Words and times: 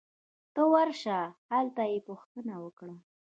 ته 0.53 0.61
ورشه! 0.73 1.19
هلته 1.51 1.81
یې 1.91 1.97
پوښتنه 2.07 2.53
وکړه 2.63 2.95